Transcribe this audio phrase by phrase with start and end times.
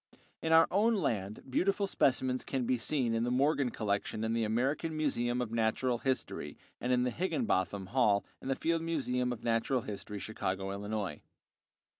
[0.41, 4.43] In our own land beautiful specimens can be seen in the Morgan collection at the
[4.43, 9.43] American Museum of Natural History and in the Higinbotham Hall in the Field Museum of
[9.43, 11.21] Natural History, Chicago, Illinois.